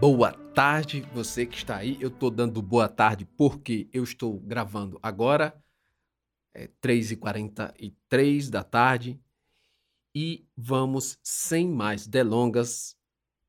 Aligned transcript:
Boa 0.00 0.32
tarde, 0.32 1.00
você 1.12 1.44
que 1.44 1.56
está 1.56 1.76
aí. 1.78 1.98
Eu 2.00 2.06
estou 2.06 2.30
dando 2.30 2.62
boa 2.62 2.88
tarde 2.88 3.24
porque 3.36 3.88
eu 3.92 4.04
estou 4.04 4.38
gravando 4.38 4.96
agora, 5.02 5.60
é 6.54 6.68
3h43 6.80 8.48
da 8.48 8.62
tarde, 8.62 9.20
e 10.14 10.46
vamos, 10.56 11.18
sem 11.20 11.68
mais 11.68 12.06
delongas, 12.06 12.96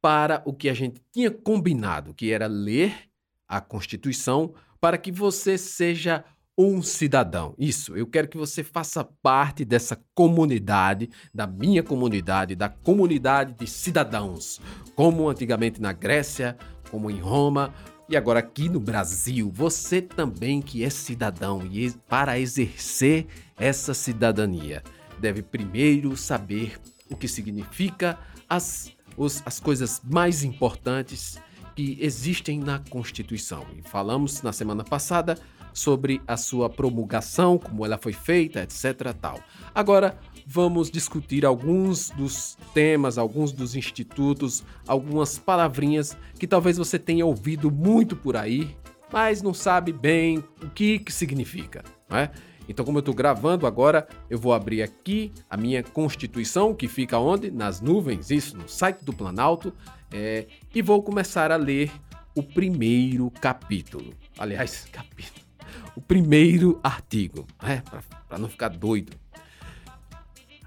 para 0.02 0.42
o 0.44 0.52
que 0.52 0.70
a 0.70 0.74
gente 0.74 1.00
tinha 1.12 1.30
combinado, 1.30 2.16
que 2.16 2.32
era 2.32 2.48
ler 2.48 3.12
a 3.48 3.62
Constituição 3.62 4.56
para 4.82 4.98
que 4.98 5.12
você 5.12 5.56
seja 5.56 6.26
um 6.62 6.82
cidadão. 6.82 7.56
Isso, 7.58 7.96
eu 7.96 8.06
quero 8.06 8.28
que 8.28 8.38
você 8.38 8.66
faça 8.66 9.02
parte 9.24 9.64
dessa 9.64 9.98
comunidade, 10.14 11.10
da 11.34 11.48
minha 11.48 11.82
comunidade, 11.82 12.54
da 12.54 12.68
comunidade 12.68 13.54
de 13.54 13.66
cidadãos, 13.66 14.60
como 14.94 15.30
antigamente 15.30 15.82
na 15.82 15.94
Grécia, 15.94 16.58
como 16.92 17.10
em 17.10 17.18
Roma 17.18 17.74
e 18.10 18.18
agora 18.18 18.40
aqui 18.40 18.68
no 18.68 18.78
Brasil. 18.78 19.50
Você 19.56 20.02
também 20.02 20.62
que 20.62 20.84
é 20.84 20.90
cidadão 20.90 21.66
e 21.66 21.92
para 22.10 22.38
exercer 22.38 23.28
essa 23.56 23.94
cidadania, 23.94 24.84
deve 25.18 25.42
primeiro 25.42 26.18
saber 26.18 26.78
o 27.10 27.16
que 27.16 27.30
significa 27.30 28.20
as, 28.50 28.92
os, 29.16 29.42
as 29.46 29.62
coisas 29.62 30.02
mais 30.04 30.44
importantes 30.44 31.40
que 31.74 31.98
existem 32.02 32.60
na 32.60 32.80
Constituição. 32.80 33.66
E 33.78 33.82
falamos 33.82 34.42
na 34.42 34.52
semana 34.52 34.84
passada 34.84 35.38
sobre 35.80 36.22
a 36.28 36.36
sua 36.36 36.70
promulgação, 36.70 37.58
como 37.58 37.86
ela 37.86 37.98
foi 37.98 38.14
feita, 38.14 38.62
etc. 38.62 39.14
Tal. 39.20 39.40
Agora 39.74 40.18
vamos 40.46 40.92
discutir 40.92 41.46
alguns 41.46 42.10
dos 42.10 42.58
temas, 42.74 43.18
alguns 43.18 43.52
dos 43.52 43.76
institutos, 43.76 44.64
algumas 44.88 45.38
palavrinhas 45.38 46.18
que 46.38 46.48
talvez 46.48 46.78
você 46.78 47.00
tenha 47.00 47.26
ouvido 47.26 47.72
muito 47.72 48.16
por 48.16 48.36
aí, 48.36 48.76
mas 49.12 49.42
não 49.42 49.54
sabe 49.54 49.94
bem 49.94 50.44
o 50.62 50.70
que, 50.70 51.00
que 51.00 51.14
significa. 51.14 51.84
Né? 52.10 52.30
Então, 52.68 52.84
como 52.84 52.98
eu 52.98 53.02
estou 53.02 53.16
gravando 53.16 53.66
agora, 53.66 54.08
eu 54.30 54.38
vou 54.38 54.54
abrir 54.54 54.84
aqui 54.84 55.32
a 55.50 55.56
minha 55.56 55.82
Constituição, 55.82 56.74
que 56.74 56.88
fica 56.88 57.18
onde? 57.18 57.50
Nas 57.50 57.80
nuvens, 57.80 58.30
isso, 58.30 58.58
no 58.58 58.68
site 58.68 59.04
do 59.04 59.14
Planalto, 59.14 59.74
é, 60.12 60.46
e 60.74 60.82
vou 60.82 61.02
começar 61.02 61.52
a 61.52 61.56
ler 61.56 61.92
o 62.36 62.44
primeiro 62.44 63.32
capítulo. 63.32 64.14
Aliás, 64.38 64.88
capítulo 64.92 65.49
o 65.96 66.02
primeiro 66.02 66.80
artigo, 66.84 67.46
né? 67.62 67.84
para 68.28 68.38
não 68.38 68.48
ficar 68.48 68.70
doido. 68.70 69.12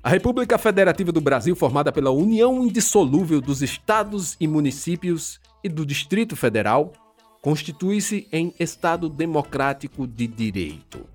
A 0.03 0.09
República 0.09 0.59
Federativa 0.59 1.13
do 1.13 1.21
Brasil, 1.21 1.55
formada 1.55 1.93
pela 1.93 2.11
união 2.11 2.65
indissolúvel 2.67 3.41
dos 3.41 3.63
estados 3.63 4.37
e 4.41 4.49
municípios 4.49 5.41
e 5.63 5.69
do 5.69 5.87
Distrito 5.87 6.35
Federal, 6.35 6.93
constitui-se 7.41 8.27
em 8.33 8.53
Estado 8.59 9.09
democrático 9.09 10.07
de 10.07 10.27
direito 10.27 11.07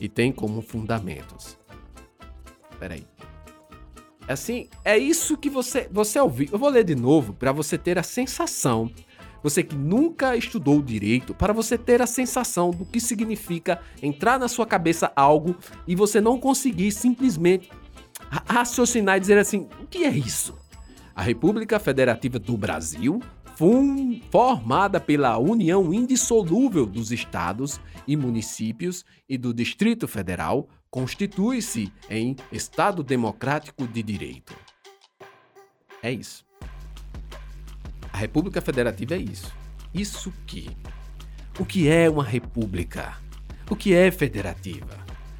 e 0.00 0.08
tem 0.08 0.30
como 0.30 0.62
fundamentos. 0.62 1.58
Peraí. 2.78 3.04
Assim, 4.28 4.68
é 4.84 4.96
isso 4.96 5.36
que 5.36 5.50
você 5.50 5.88
você 5.90 6.20
ouviu. 6.20 6.48
Eu 6.52 6.58
vou 6.58 6.68
ler 6.68 6.84
de 6.84 6.94
novo 6.94 7.32
para 7.32 7.50
você 7.50 7.76
ter 7.76 7.98
a 7.98 8.02
sensação 8.02 8.90
você 9.42 9.62
que 9.62 9.74
nunca 9.74 10.36
estudou 10.36 10.82
direito, 10.82 11.34
para 11.34 11.52
você 11.52 11.78
ter 11.78 12.02
a 12.02 12.06
sensação 12.06 12.70
do 12.70 12.84
que 12.84 13.00
significa 13.00 13.80
entrar 14.02 14.38
na 14.38 14.48
sua 14.48 14.66
cabeça 14.66 15.12
algo 15.16 15.56
e 15.86 15.94
você 15.94 16.20
não 16.20 16.38
conseguir 16.38 16.92
simplesmente 16.92 17.70
raciocinar 18.46 19.16
e 19.16 19.20
dizer 19.20 19.38
assim: 19.38 19.68
o 19.80 19.86
que 19.86 20.04
é 20.04 20.10
isso? 20.10 20.58
A 21.14 21.22
República 21.22 21.78
Federativa 21.78 22.38
do 22.38 22.56
Brasil, 22.56 23.20
formada 24.30 24.98
pela 24.98 25.36
união 25.38 25.92
indissolúvel 25.92 26.86
dos 26.86 27.12
estados 27.12 27.80
e 28.06 28.16
municípios 28.16 29.04
e 29.28 29.36
do 29.36 29.52
Distrito 29.52 30.08
Federal, 30.08 30.68
constitui-se 30.90 31.92
em 32.08 32.36
Estado 32.50 33.02
Democrático 33.02 33.86
de 33.86 34.02
Direito. 34.02 34.54
É 36.02 36.10
isso. 36.10 36.49
República 38.20 38.60
Federativa 38.60 39.14
é 39.14 39.18
isso. 39.18 39.52
Isso 39.94 40.32
que? 40.46 40.70
O 41.58 41.64
que 41.64 41.88
é 41.88 42.08
uma 42.08 42.22
república? 42.22 43.14
O 43.68 43.74
que 43.74 43.94
é 43.94 44.10
federativa? 44.10 44.98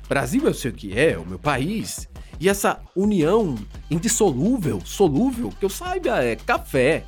Brasil 0.09 0.43
eu 0.45 0.55
sei 0.55 0.71
o 0.71 0.75
que 0.75 0.99
é, 0.99 1.17
o 1.19 1.27
meu 1.27 1.39
país. 1.39 2.09
E 2.41 2.49
essa 2.49 2.81
união 2.97 3.55
indissolúvel, 3.91 4.81
solúvel, 4.85 5.51
que 5.51 5.65
eu 5.65 5.69
saiba 5.69 6.25
é 6.25 6.35
café. 6.37 7.05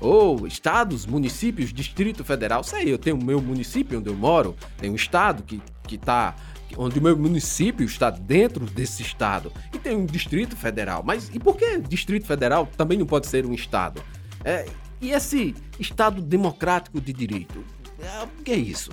Ou 0.00 0.46
estados, 0.46 1.04
municípios, 1.04 1.72
Distrito 1.72 2.24
Federal. 2.24 2.64
Sei, 2.64 2.90
eu 2.90 2.96
tenho 2.96 3.16
o 3.16 3.24
meu 3.24 3.42
município 3.42 3.98
onde 3.98 4.08
eu 4.08 4.16
moro, 4.16 4.56
tem 4.78 4.90
um 4.90 4.94
estado 4.94 5.42
que, 5.42 5.60
que 5.86 5.98
tá 5.98 6.34
onde 6.78 6.98
o 6.98 7.02
meu 7.02 7.16
município 7.16 7.84
está 7.84 8.10
dentro 8.10 8.64
desse 8.64 9.02
estado 9.02 9.52
e 9.74 9.78
tem 9.78 9.94
um 9.96 10.06
distrito 10.06 10.56
federal. 10.56 11.02
Mas 11.04 11.30
e 11.34 11.38
por 11.38 11.56
que 11.56 11.78
distrito 11.80 12.26
federal 12.26 12.66
também 12.76 12.96
não 12.96 13.06
pode 13.06 13.26
ser 13.26 13.44
um 13.44 13.52
estado? 13.52 14.02
É, 14.44 14.66
e 15.00 15.10
esse 15.10 15.54
Estado 15.78 16.20
democrático 16.20 17.00
de 17.00 17.12
direito? 17.12 17.64
É, 17.98 18.22
o 18.24 18.28
que 18.42 18.52
é 18.52 18.56
isso? 18.56 18.90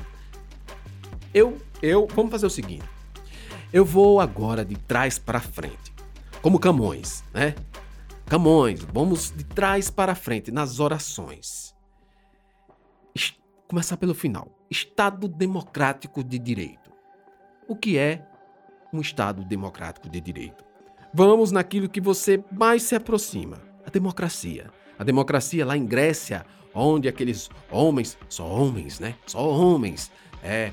Eu, 1.33 1.57
eu, 1.81 2.07
vamos 2.15 2.31
fazer 2.31 2.45
o 2.45 2.49
seguinte. 2.49 2.85
Eu 3.71 3.83
vou 3.83 4.19
agora 4.19 4.63
de 4.63 4.75
trás 4.75 5.19
para 5.19 5.39
frente, 5.39 5.93
como 6.41 6.59
Camões, 6.59 7.23
né? 7.33 7.53
Camões, 8.25 8.81
vamos 8.93 9.31
de 9.31 9.43
trás 9.43 9.89
para 9.89 10.15
frente 10.15 10.51
nas 10.51 10.79
orações. 10.79 11.75
Começar 13.67 13.97
pelo 13.97 14.15
final. 14.15 14.47
Estado 14.71 15.27
democrático 15.27 16.23
de 16.23 16.39
direito. 16.39 16.89
O 17.67 17.75
que 17.75 17.97
é 17.97 18.25
um 18.93 19.01
Estado 19.01 19.43
democrático 19.43 20.09
de 20.09 20.21
direito? 20.21 20.63
Vamos 21.13 21.51
naquilo 21.51 21.89
que 21.89 21.99
você 21.99 22.41
mais 22.49 22.83
se 22.83 22.95
aproxima: 22.95 23.61
a 23.85 23.89
democracia. 23.89 24.71
A 24.97 25.03
democracia 25.03 25.65
lá 25.65 25.77
em 25.77 25.85
Grécia, 25.85 26.45
onde 26.73 27.07
aqueles 27.07 27.49
homens, 27.71 28.17
só 28.29 28.47
homens, 28.47 28.99
né? 28.99 29.15
Só 29.25 29.47
homens, 29.49 30.11
é, 30.43 30.71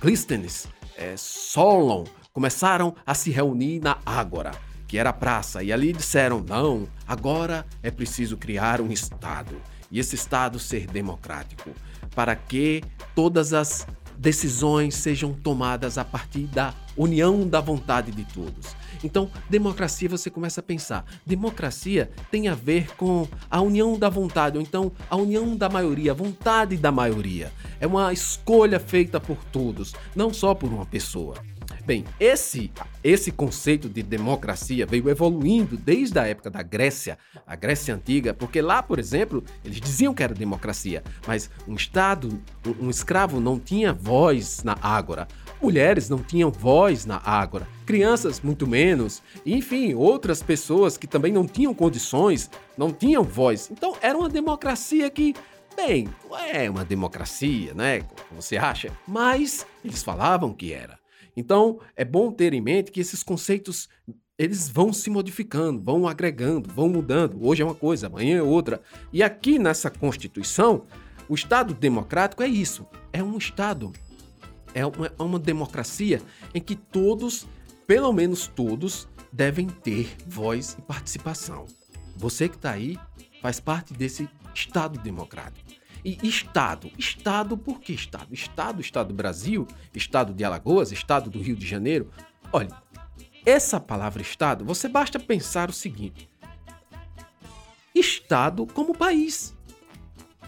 Clístenes, 0.00 0.68
é, 0.96 1.14
Solon, 1.16 2.04
começaram 2.32 2.94
a 3.06 3.14
se 3.14 3.30
reunir 3.30 3.80
na 3.80 3.98
Ágora, 4.04 4.52
que 4.86 4.98
era 4.98 5.10
a 5.10 5.14
praça, 5.14 5.62
e 5.62 5.72
ali 5.72 5.92
disseram: 5.92 6.44
não, 6.46 6.88
agora 7.06 7.66
é 7.82 7.90
preciso 7.90 8.36
criar 8.36 8.80
um 8.80 8.90
Estado, 8.90 9.60
e 9.90 9.98
esse 9.98 10.14
Estado 10.14 10.58
ser 10.58 10.86
democrático, 10.86 11.70
para 12.14 12.34
que 12.36 12.82
todas 13.14 13.52
as 13.52 13.86
decisões 14.18 14.94
sejam 14.94 15.32
tomadas 15.32 15.98
a 15.98 16.04
partir 16.04 16.46
da 16.46 16.74
união 16.96 17.46
da 17.46 17.60
vontade 17.60 18.12
de 18.12 18.24
todos. 18.24 18.74
Então, 19.04 19.30
democracia 19.50 20.08
você 20.08 20.30
começa 20.30 20.60
a 20.60 20.62
pensar. 20.62 21.04
Democracia 21.26 22.10
tem 22.30 22.48
a 22.48 22.54
ver 22.54 22.94
com 22.96 23.26
a 23.50 23.60
união 23.60 23.98
da 23.98 24.08
vontade, 24.08 24.56
ou 24.56 24.62
então 24.62 24.92
a 25.10 25.16
união 25.16 25.56
da 25.56 25.68
maioria, 25.68 26.12
a 26.12 26.14
vontade 26.14 26.76
da 26.76 26.92
maioria. 26.92 27.52
É 27.80 27.86
uma 27.86 28.12
escolha 28.12 28.78
feita 28.78 29.20
por 29.20 29.38
todos, 29.50 29.94
não 30.14 30.32
só 30.32 30.54
por 30.54 30.72
uma 30.72 30.86
pessoa. 30.86 31.34
Bem, 31.84 32.04
esse, 32.20 32.70
esse 33.02 33.32
conceito 33.32 33.88
de 33.88 34.04
democracia 34.04 34.86
veio 34.86 35.08
evoluindo 35.10 35.76
desde 35.76 36.16
a 36.16 36.28
época 36.28 36.48
da 36.48 36.62
Grécia, 36.62 37.18
a 37.44 37.56
Grécia 37.56 37.92
Antiga, 37.92 38.32
porque 38.32 38.62
lá, 38.62 38.80
por 38.80 39.00
exemplo, 39.00 39.42
eles 39.64 39.80
diziam 39.80 40.14
que 40.14 40.22
era 40.22 40.32
democracia, 40.32 41.02
mas 41.26 41.50
um 41.66 41.74
Estado, 41.74 42.40
um, 42.64 42.86
um 42.86 42.90
escravo 42.90 43.40
não 43.40 43.58
tinha 43.58 43.92
voz 43.92 44.62
na 44.62 44.78
ágora, 44.80 45.26
mulheres 45.60 46.08
não 46.08 46.18
tinham 46.18 46.52
voz 46.52 47.04
na 47.04 47.20
ágora, 47.24 47.66
crianças 47.84 48.40
muito 48.40 48.64
menos, 48.64 49.20
enfim, 49.44 49.92
outras 49.94 50.40
pessoas 50.40 50.96
que 50.96 51.08
também 51.08 51.32
não 51.32 51.48
tinham 51.48 51.74
condições, 51.74 52.48
não 52.78 52.92
tinham 52.92 53.24
voz. 53.24 53.68
Então 53.72 53.96
era 54.00 54.16
uma 54.16 54.28
democracia 54.28 55.10
que 55.10 55.34
Bem, 55.74 56.06
não 56.28 56.38
é 56.38 56.68
uma 56.68 56.84
democracia, 56.84 57.72
né? 57.72 58.02
Como 58.28 58.42
você 58.42 58.58
acha? 58.58 58.92
Mas 59.08 59.66
eles 59.82 60.02
falavam 60.02 60.52
que 60.52 60.70
era. 60.70 61.01
Então, 61.36 61.80
é 61.96 62.04
bom 62.04 62.30
ter 62.30 62.52
em 62.52 62.60
mente 62.60 62.90
que 62.90 63.00
esses 63.00 63.22
conceitos 63.22 63.88
eles 64.38 64.68
vão 64.68 64.92
se 64.92 65.08
modificando, 65.08 65.80
vão 65.80 66.08
agregando, 66.08 66.68
vão 66.68 66.88
mudando. 66.88 67.38
Hoje 67.40 67.62
é 67.62 67.64
uma 67.64 67.74
coisa, 67.74 68.06
amanhã 68.06 68.38
é 68.38 68.42
outra. 68.42 68.80
E 69.12 69.22
aqui 69.22 69.58
nessa 69.58 69.90
Constituição, 69.90 70.84
o 71.28 71.34
Estado 71.34 71.74
democrático 71.74 72.42
é 72.42 72.48
isso. 72.48 72.86
É 73.12 73.22
um 73.22 73.38
Estado, 73.38 73.92
é 74.74 74.84
uma, 74.84 75.06
é 75.06 75.22
uma 75.22 75.38
democracia 75.38 76.20
em 76.54 76.60
que 76.60 76.74
todos, 76.74 77.46
pelo 77.86 78.12
menos 78.12 78.46
todos, 78.46 79.08
devem 79.32 79.66
ter 79.66 80.14
voz 80.26 80.76
e 80.78 80.82
participação. 80.82 81.66
Você 82.16 82.48
que 82.48 82.56
está 82.56 82.72
aí 82.72 82.98
faz 83.40 83.60
parte 83.60 83.94
desse 83.94 84.28
Estado 84.54 84.98
democrático. 85.00 85.71
E 86.04 86.18
Estado. 86.26 86.90
Estado, 86.98 87.56
por 87.56 87.80
que 87.80 87.92
Estado? 87.92 88.34
Estado, 88.34 88.80
Estado 88.80 89.08
do 89.08 89.14
Brasil, 89.14 89.66
Estado 89.94 90.34
de 90.34 90.44
Alagoas, 90.44 90.90
Estado 90.90 91.30
do 91.30 91.40
Rio 91.40 91.54
de 91.54 91.66
Janeiro. 91.66 92.10
Olha, 92.52 92.82
essa 93.46 93.80
palavra 93.80 94.22
Estado, 94.22 94.64
você 94.64 94.88
basta 94.88 95.18
pensar 95.18 95.70
o 95.70 95.72
seguinte: 95.72 96.28
Estado 97.94 98.66
como 98.66 98.96
país. 98.96 99.54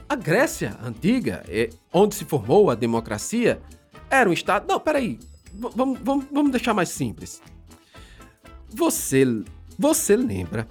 A 0.08 0.16
Grécia 0.16 0.76
antiga, 0.82 1.44
é, 1.48 1.70
onde 1.92 2.14
se 2.14 2.24
formou 2.24 2.70
a 2.70 2.74
democracia, 2.74 3.60
era 4.10 4.28
um 4.28 4.32
Estado. 4.32 4.66
Não, 4.68 4.78
peraí. 4.78 5.18
Vamos, 5.52 5.98
vamos, 6.02 6.26
vamos 6.30 6.50
deixar 6.50 6.74
mais 6.74 6.88
simples. 6.88 7.40
Você, 8.68 9.24
você 9.78 10.16
lembra 10.16 10.66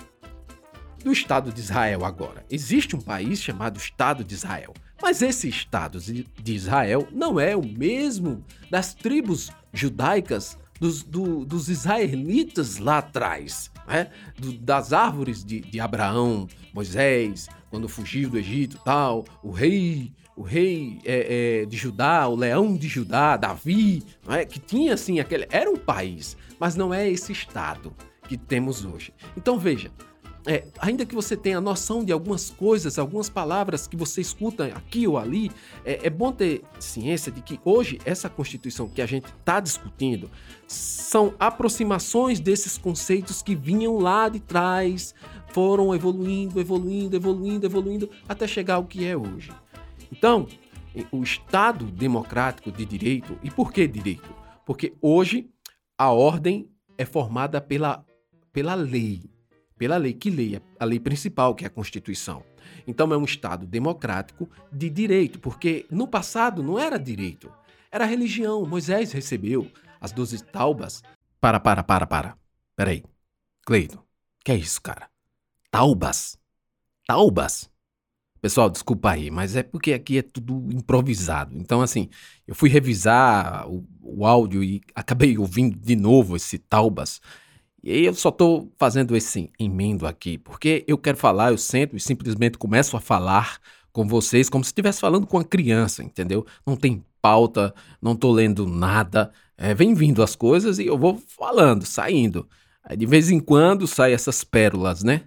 do 1.03 1.11
Estado 1.11 1.51
de 1.51 1.59
Israel 1.59 2.05
agora? 2.05 2.45
Existe 2.49 2.95
um 2.95 3.01
país 3.01 3.41
chamado 3.41 3.77
Estado 3.77 4.23
de 4.23 4.33
Israel. 4.33 4.73
Mas 5.01 5.21
esse 5.21 5.49
Estado 5.49 5.99
de 5.99 6.53
Israel 6.53 7.07
não 7.11 7.39
é 7.39 7.55
o 7.55 7.65
mesmo 7.65 8.43
das 8.71 8.93
tribos 8.93 9.51
judaicas 9.73 10.57
dos, 10.79 11.03
do, 11.03 11.45
dos 11.45 11.69
israelitas 11.69 12.77
lá 12.77 12.99
atrás, 12.99 13.71
né? 13.87 14.09
Do, 14.37 14.53
das 14.53 14.93
árvores 14.93 15.43
de, 15.43 15.59
de 15.59 15.79
Abraão, 15.79 16.47
Moisés, 16.73 17.47
quando 17.69 17.89
fugiu 17.89 18.29
do 18.29 18.37
Egito 18.37 18.79
tal, 18.83 19.25
o 19.41 19.51
rei, 19.51 20.11
o 20.35 20.41
rei 20.41 20.99
é, 21.05 21.61
é, 21.61 21.65
de 21.65 21.77
Judá, 21.77 22.27
o 22.27 22.35
leão 22.35 22.75
de 22.75 22.87
Judá, 22.87 23.37
Davi, 23.37 24.03
é? 24.27 24.45
que 24.45 24.59
tinha 24.59 24.93
assim 24.93 25.19
aquele. 25.19 25.47
Era 25.51 25.69
um 25.69 25.77
país, 25.77 26.37
mas 26.59 26.75
não 26.75 26.93
é 26.93 27.09
esse 27.09 27.31
Estado 27.31 27.93
que 28.27 28.37
temos 28.37 28.85
hoje. 28.85 29.13
Então 29.37 29.57
veja, 29.57 29.91
é, 30.45 30.65
ainda 30.79 31.05
que 31.05 31.15
você 31.15 31.37
tenha 31.37 31.61
noção 31.61 32.03
de 32.03 32.11
algumas 32.11 32.49
coisas, 32.49 32.99
algumas 32.99 33.29
palavras 33.29 33.87
que 33.87 33.95
você 33.95 34.19
escuta 34.19 34.65
aqui 34.65 35.07
ou 35.07 35.17
ali, 35.17 35.49
é, 35.85 36.07
é 36.07 36.09
bom 36.09 36.31
ter 36.31 36.63
ciência 36.79 37.31
de 37.31 37.41
que 37.41 37.59
hoje 37.63 37.99
essa 38.03 38.29
Constituição 38.29 38.89
que 38.89 39.01
a 39.01 39.05
gente 39.05 39.25
está 39.25 39.59
discutindo 39.59 40.29
são 40.67 41.33
aproximações 41.39 42.39
desses 42.39 42.77
conceitos 42.77 43.41
que 43.41 43.55
vinham 43.55 43.97
lá 43.97 44.27
de 44.27 44.39
trás, 44.39 45.15
foram 45.49 45.95
evoluindo, 45.95 46.59
evoluindo, 46.59 47.15
evoluindo, 47.15 47.65
evoluindo, 47.65 48.09
até 48.27 48.45
chegar 48.45 48.75
ao 48.75 48.85
que 48.85 49.05
é 49.05 49.15
hoje. 49.15 49.51
Então, 50.11 50.47
o 51.11 51.23
Estado 51.23 51.85
democrático 51.85 52.71
de 52.71 52.85
direito, 52.85 53.37
e 53.41 53.49
por 53.49 53.71
que 53.71 53.87
direito? 53.87 54.29
Porque 54.65 54.93
hoje 55.01 55.49
a 55.97 56.11
ordem 56.11 56.69
é 56.97 57.05
formada 57.05 57.61
pela, 57.61 58.03
pela 58.51 58.73
lei 58.73 59.32
pela 59.77 59.97
lei. 59.97 60.13
Que 60.13 60.29
lei? 60.29 60.61
A 60.79 60.85
lei 60.85 60.99
principal, 60.99 61.55
que 61.55 61.63
é 61.63 61.67
a 61.67 61.69
Constituição. 61.69 62.43
Então 62.87 63.11
é 63.13 63.17
um 63.17 63.23
Estado 63.23 63.65
democrático 63.65 64.49
de 64.71 64.89
direito, 64.89 65.39
porque 65.39 65.85
no 65.89 66.07
passado 66.07 66.63
não 66.63 66.79
era 66.79 66.97
direito, 66.97 67.51
era 67.91 68.05
religião. 68.05 68.65
Moisés 68.65 69.11
recebeu 69.11 69.69
as 69.99 70.11
doze 70.11 70.43
taubas. 70.43 71.03
Para, 71.39 71.59
para, 71.59 71.83
para, 71.83 72.07
para. 72.07 72.37
Peraí. 72.75 73.03
Cleiton, 73.65 74.03
que 74.43 74.51
é 74.51 74.55
isso, 74.55 74.81
cara? 74.81 75.09
Taubas? 75.71 76.37
Taubas? 77.07 77.69
Pessoal, 78.41 78.69
desculpa 78.69 79.11
aí, 79.11 79.31
mas 79.31 79.55
é 79.55 79.63
porque 79.63 79.93
aqui 79.93 80.17
é 80.17 80.21
tudo 80.21 80.67
improvisado. 80.69 81.55
Então, 81.57 81.81
assim, 81.81 82.09
eu 82.45 82.53
fui 82.53 82.69
revisar 82.69 83.65
o, 83.69 83.87
o 84.01 84.25
áudio 84.25 84.61
e 84.61 84.81
acabei 84.93 85.37
ouvindo 85.37 85.79
de 85.79 85.95
novo 85.95 86.35
esse 86.35 86.57
Taubas. 86.57 87.21
E 87.83 87.91
aí 87.91 88.05
eu 88.05 88.13
só 88.15 88.29
estou 88.29 88.71
fazendo 88.77 89.15
esse 89.15 89.51
emendo 89.59 90.07
aqui, 90.07 90.37
porque 90.37 90.85
eu 90.87 90.97
quero 90.97 91.17
falar, 91.17 91.51
eu 91.51 91.57
sento 91.57 91.97
e 91.97 91.99
simplesmente 91.99 92.57
começo 92.57 92.95
a 92.95 93.01
falar 93.01 93.59
com 93.91 94.07
vocês 94.07 94.49
como 94.49 94.63
se 94.63 94.69
estivesse 94.69 95.01
falando 95.01 95.27
com 95.27 95.35
uma 95.35 95.43
criança, 95.43 96.01
entendeu? 96.01 96.45
Não 96.65 96.77
tem 96.77 97.03
pauta, 97.21 97.75
não 98.01 98.13
estou 98.13 98.31
lendo 98.31 98.65
nada, 98.65 99.31
é, 99.57 99.73
vem 99.73 99.93
vindo 99.93 100.23
as 100.23 100.33
coisas 100.33 100.79
e 100.79 100.85
eu 100.85 100.97
vou 100.97 101.21
falando, 101.27 101.85
saindo. 101.85 102.47
Aí 102.83 102.95
de 102.95 103.05
vez 103.05 103.29
em 103.29 103.39
quando 103.39 103.85
saem 103.85 104.15
essas 104.15 104.45
pérolas, 104.45 105.03
né? 105.03 105.25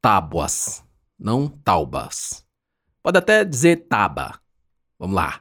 Tábuas, 0.00 0.84
não 1.18 1.48
taubas. 1.48 2.44
Pode 3.02 3.18
até 3.18 3.44
dizer 3.44 3.86
taba. 3.88 4.38
Vamos 4.98 5.16
lá. 5.16 5.40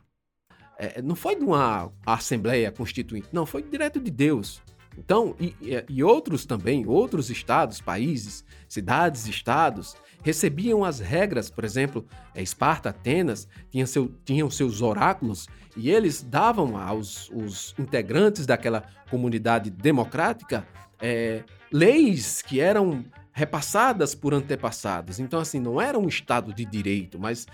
É, 0.80 1.02
não 1.02 1.16
foi 1.16 1.36
de 1.36 1.44
uma 1.44 1.92
Assembleia 2.06 2.72
Constituinte, 2.72 3.28
não, 3.32 3.46
foi 3.46 3.62
direto 3.62 4.00
de 4.00 4.10
Deus. 4.10 4.62
Então, 4.98 5.36
e, 5.40 5.56
e, 5.88 6.04
outros 6.04 6.46
também, 6.46 6.86
outros 6.86 7.30
estados, 7.30 7.80
países, 7.80 8.44
cidades, 8.68 9.26
estados, 9.26 9.96
recebiam 10.22 10.84
as 10.84 11.00
regras, 11.00 11.50
por 11.50 11.64
exemplo, 11.64 12.06
Esparta, 12.36 12.90
Atenas, 12.90 13.48
tinham, 13.70 13.88
seu, 13.88 14.14
tinham 14.26 14.50
seus 14.50 14.82
oráculos 14.82 15.48
e 15.78 15.90
eles 15.90 16.22
davam 16.22 16.78
aos 16.78 17.30
os 17.30 17.74
integrantes 17.80 18.46
daquela 18.46 18.84
comunidade 19.10 19.70
democrática 19.70 20.68
é, 21.02 21.44
leis 21.72 22.42
que 22.42 22.60
eram 22.60 23.04
repassadas 23.34 24.14
por 24.14 24.34
antepassados. 24.34 25.20
Então, 25.20 25.40
assim, 25.40 25.60
não 25.60 25.82
era 25.82 25.98
um 25.98 26.08
estado 26.08 26.54
de 26.54 26.66
direito, 26.66 27.18
mas 27.18 27.48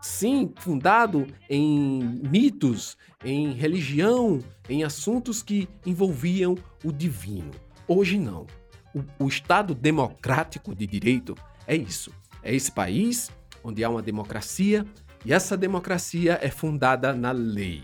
sim 0.00 0.52
fundado 0.56 1.26
em 1.48 2.20
mitos, 2.28 2.96
em 3.24 3.52
religião, 3.52 4.40
em 4.68 4.82
assuntos 4.82 5.42
que 5.42 5.68
envolviam 5.84 6.56
o 6.84 6.92
divino. 6.92 7.50
Hoje 7.86 8.18
não. 8.18 8.46
O, 8.94 9.24
o, 9.24 9.28
Estado 9.28 9.74
democrático 9.74 10.74
de 10.74 10.86
direito 10.86 11.34
é 11.66 11.76
isso. 11.76 12.12
É 12.42 12.54
esse 12.54 12.72
país 12.72 13.30
onde 13.62 13.84
há 13.84 13.90
uma 13.90 14.02
democracia 14.02 14.86
e 15.24 15.32
essa 15.32 15.56
democracia 15.56 16.38
é 16.40 16.50
fundada 16.50 17.12
na 17.12 17.30
lei, 17.30 17.82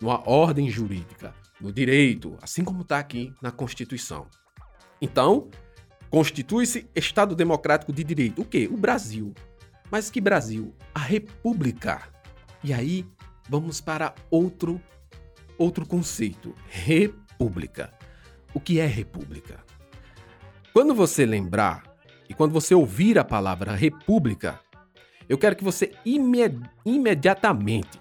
numa 0.00 0.26
ordem 0.28 0.70
jurídica, 0.70 1.34
no 1.60 1.70
direito, 1.70 2.36
assim 2.40 2.64
como 2.64 2.80
está 2.80 2.98
aqui 2.98 3.32
na 3.42 3.50
Constituição. 3.50 4.26
Então, 5.00 5.48
constitui-se 6.10 6.88
Estado 6.94 7.36
democrático 7.36 7.92
de 7.92 8.02
direito. 8.02 8.40
O 8.40 8.44
quê? 8.44 8.68
O 8.72 8.76
Brasil. 8.76 9.34
Mas 9.90 10.10
que 10.10 10.20
Brasil? 10.20 10.74
A 10.94 11.00
República. 11.00 12.08
E 12.62 12.72
aí 12.72 13.06
vamos 13.48 13.80
para 13.80 14.14
outro 14.30 14.80
outro 15.56 15.84
conceito, 15.84 16.54
república. 16.68 17.92
O 18.54 18.60
que 18.60 18.78
é 18.78 18.86
república? 18.86 19.58
Quando 20.72 20.94
você 20.94 21.26
lembrar 21.26 21.82
e 22.28 22.34
quando 22.34 22.52
você 22.52 22.74
ouvir 22.74 23.18
a 23.18 23.24
palavra 23.24 23.74
república, 23.74 24.60
eu 25.28 25.36
quero 25.36 25.56
que 25.56 25.64
você 25.64 25.92
imed 26.04 26.62
imediatamente 26.86 28.00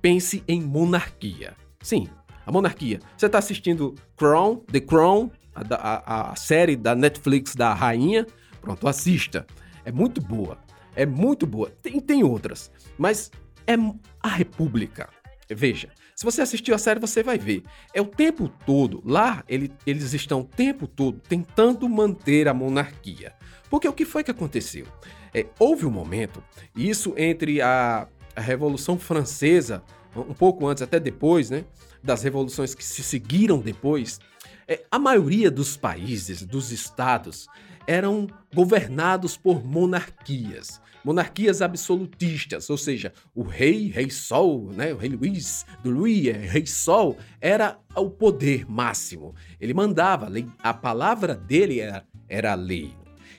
pense 0.00 0.42
em 0.48 0.60
monarquia. 0.60 1.54
Sim, 1.80 2.08
a 2.44 2.50
monarquia. 2.50 3.00
Você 3.16 3.26
está 3.26 3.38
assistindo 3.38 3.94
Crown, 4.16 4.56
The 4.70 4.80
Crown, 4.80 5.30
a, 5.54 5.74
a, 5.74 6.32
a 6.32 6.36
série 6.36 6.76
da 6.76 6.94
Netflix 6.94 7.54
da 7.54 7.72
rainha? 7.72 8.26
Pronto, 8.60 8.88
assista. 8.88 9.46
É 9.84 9.92
muito 9.92 10.20
boa. 10.20 10.58
É 10.94 11.06
muito 11.06 11.46
boa. 11.46 11.70
Tem, 11.82 12.00
tem 12.00 12.22
outras. 12.24 12.70
Mas 12.98 13.30
é 13.66 13.74
a 14.22 14.28
República. 14.28 15.08
Veja, 15.48 15.88
se 16.14 16.24
você 16.24 16.42
assistiu 16.42 16.74
a 16.74 16.78
série, 16.78 17.00
você 17.00 17.22
vai 17.22 17.38
ver. 17.38 17.62
É 17.94 18.00
o 18.00 18.06
tempo 18.06 18.48
todo, 18.66 19.02
lá 19.04 19.42
ele, 19.48 19.72
eles 19.86 20.12
estão 20.12 20.40
o 20.40 20.44
tempo 20.44 20.86
todo 20.86 21.18
tentando 21.18 21.88
manter 21.88 22.46
a 22.46 22.54
monarquia. 22.54 23.32
Porque 23.70 23.88
o 23.88 23.92
que 23.92 24.04
foi 24.04 24.22
que 24.22 24.30
aconteceu? 24.30 24.86
É, 25.32 25.46
houve 25.58 25.86
um 25.86 25.90
momento, 25.90 26.42
isso 26.76 27.14
entre 27.16 27.62
a, 27.62 28.06
a 28.36 28.40
Revolução 28.40 28.98
Francesa, 28.98 29.82
um 30.14 30.34
pouco 30.34 30.66
antes, 30.66 30.82
até 30.82 31.00
depois, 31.00 31.50
né? 31.50 31.64
Das 32.02 32.22
revoluções 32.22 32.74
que 32.74 32.84
se 32.84 33.02
seguiram 33.02 33.58
depois, 33.58 34.20
é, 34.70 34.84
a 34.88 35.00
maioria 35.00 35.50
dos 35.50 35.76
países, 35.76 36.42
dos 36.42 36.70
estados, 36.70 37.48
eram 37.88 38.28
governados 38.54 39.36
por 39.36 39.64
monarquias, 39.64 40.80
monarquias 41.04 41.60
absolutistas, 41.60 42.70
ou 42.70 42.78
seja, 42.78 43.12
o 43.34 43.42
rei, 43.42 43.90
rei 43.90 44.08
Sol, 44.10 44.70
né, 44.70 44.94
o 44.94 44.96
rei 44.96 45.10
Luís, 45.10 45.66
do 45.82 45.90
Luís, 45.90 46.28
é, 46.28 46.32
rei 46.32 46.66
Sol, 46.66 47.18
era 47.40 47.80
o 47.96 48.08
poder 48.08 48.70
máximo. 48.70 49.34
Ele 49.60 49.74
mandava, 49.74 50.28
a 50.62 50.72
palavra 50.72 51.34
dele 51.34 51.80
era, 51.80 52.06
era 52.28 52.52
a 52.52 52.54
lei. 52.54 52.94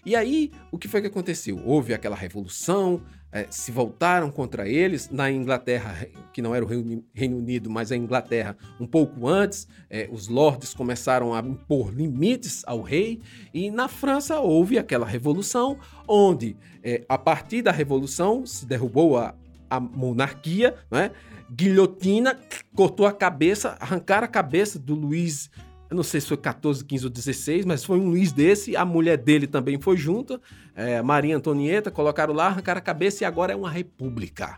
E 0.05 0.17
aí, 0.17 0.51
o 0.69 0.77
que 0.77 0.89
foi 0.89 1.00
que 1.00 1.07
aconteceu? 1.07 1.61
Houve 1.63 1.93
aquela 1.93 2.15
revolução, 2.15 3.01
é, 3.31 3.47
se 3.50 3.71
voltaram 3.71 4.29
contra 4.29 4.67
eles. 4.67 5.09
Na 5.09 5.31
Inglaterra, 5.31 6.07
que 6.33 6.41
não 6.41 6.53
era 6.53 6.63
o 6.63 6.67
Reino 6.67 7.38
Unido, 7.38 7.69
mas 7.69 7.91
a 7.91 7.95
Inglaterra, 7.95 8.57
um 8.79 8.85
pouco 8.85 9.27
antes, 9.27 9.67
é, 9.89 10.09
os 10.11 10.27
lords 10.27 10.73
começaram 10.73 11.33
a 11.33 11.39
impor 11.39 11.91
limites 11.93 12.63
ao 12.65 12.81
rei. 12.81 13.21
E 13.53 13.71
na 13.71 13.88
França 13.88 14.39
houve 14.39 14.77
aquela 14.77 15.05
revolução, 15.05 15.77
onde, 16.07 16.57
é, 16.83 17.03
a 17.07 17.17
partir 17.17 17.61
da 17.61 17.71
revolução, 17.71 18.45
se 18.45 18.65
derrubou 18.65 19.17
a, 19.17 19.33
a 19.69 19.79
monarquia, 19.79 20.75
né? 20.89 21.11
guilhotina, 21.53 22.39
cortou 22.73 23.05
a 23.05 23.11
cabeça, 23.11 23.75
arrancaram 23.79 24.23
a 24.23 24.27
cabeça 24.27 24.79
do 24.79 24.95
Luís 24.95 25.50
eu 25.91 25.95
não 25.95 26.03
sei 26.03 26.21
se 26.21 26.27
foi 26.27 26.38
14, 26.38 26.86
15 26.86 27.03
ou 27.03 27.12
16, 27.12 27.65
mas 27.65 27.83
foi 27.83 28.00
um 28.00 28.07
Luiz 28.07 28.31
desse. 28.31 28.77
A 28.77 28.86
mulher 28.86 29.17
dele 29.17 29.45
também 29.45 29.77
foi 29.77 29.98
junto, 29.98 30.39
é, 30.74 31.01
Maria 31.01 31.36
Antonieta, 31.36 31.91
colocaram 31.91 32.33
lá, 32.33 32.48
arrancaram 32.48 32.79
a 32.79 32.81
cabeça 32.81 33.24
e 33.24 33.25
agora 33.25 33.51
é 33.51 33.55
uma 33.57 33.69
república. 33.69 34.57